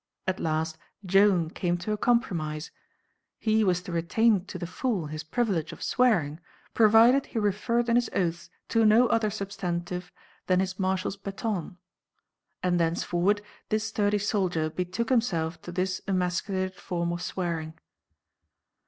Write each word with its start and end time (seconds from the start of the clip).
At 0.27 0.39
last 0.39 0.79
Joan 1.05 1.51
came 1.51 1.77
to 1.77 1.91
a 1.91 1.95
compromise. 1.95 2.71
He 3.37 3.63
was 3.63 3.83
to 3.83 3.91
retain 3.91 4.45
to 4.45 4.57
the 4.57 4.65
full 4.65 5.05
his 5.05 5.23
privilege 5.23 5.71
of 5.71 5.83
swearing, 5.83 6.39
provided 6.73 7.27
he 7.27 7.37
referred 7.37 7.87
in 7.87 7.97
his 7.97 8.09
oaths 8.11 8.49
to 8.69 8.83
no 8.83 9.05
other 9.09 9.29
substantive 9.29 10.11
than 10.47 10.59
his 10.59 10.79
marshal's 10.79 11.17
baton, 11.17 11.77
and 12.63 12.79
thenceforward 12.79 13.43
this 13.69 13.85
sturdy 13.89 14.17
soldier 14.17 14.71
betook 14.71 15.09
himself 15.09 15.61
to 15.61 15.71
this 15.71 16.01
emasculated 16.07 16.73
form 16.73 17.11
of 17.13 17.21
swearing. 17.21 17.77